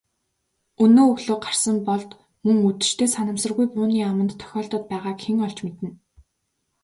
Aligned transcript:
Өнөө 0.83 1.07
өглөө 1.15 1.37
гарсан 1.45 1.75
Болд 1.87 2.11
мөн 2.45 2.55
үдэштээ 2.69 3.09
санамсаргүй 3.15 3.67
бууны 3.75 3.97
аманд 4.11 4.31
тохиолдоод 4.41 4.83
байгааг 4.91 5.19
хэн 5.25 5.37
олж 5.47 5.57
мэднэ. 5.65 5.89